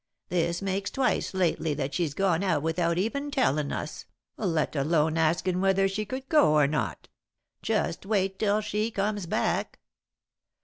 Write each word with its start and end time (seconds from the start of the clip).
This 0.29 0.63
makes 0.63 0.89
twice 0.89 1.31
lately 1.31 1.75
that 1.75 1.93
she's 1.93 2.15
gone 2.15 2.43
out 2.43 2.63
without 2.63 2.97
even 2.97 3.29
tellin' 3.29 3.71
us, 3.71 4.05
let 4.35 4.75
alone 4.75 5.15
askin' 5.15 5.61
whether 5.61 5.87
she 5.87 6.05
could 6.05 6.27
go 6.27 6.53
or 6.53 6.65
not. 6.65 7.07
Just 7.61 8.03
wait 8.07 8.39
till 8.39 8.61
she 8.61 8.89
comes 8.89 9.27
back." 9.27 9.77